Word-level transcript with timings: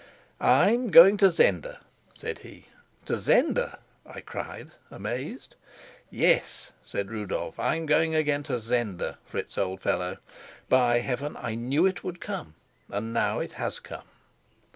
"I'm 0.39 0.87
going 0.87 1.17
to 1.17 1.29
Zenda," 1.29 1.79
said 2.15 2.39
he. 2.39 2.65
"To 3.05 3.17
Zenda!" 3.17 3.77
I 4.03 4.21
cried, 4.21 4.71
amazed. 4.89 5.55
"Yes," 6.09 6.71
said 6.83 7.11
Rudolf. 7.11 7.59
"I'm 7.59 7.85
going 7.85 8.15
again 8.15 8.41
to 8.49 8.59
Zenda, 8.59 9.19
Fritz, 9.27 9.59
old 9.59 9.79
fellow. 9.79 10.17
By 10.69 11.01
heaven, 11.01 11.37
I 11.39 11.53
knew 11.53 11.85
it 11.85 12.03
would 12.03 12.19
come, 12.19 12.55
and 12.89 13.13
now 13.13 13.37
it 13.41 13.51
has 13.61 13.77
come!" 13.77 14.07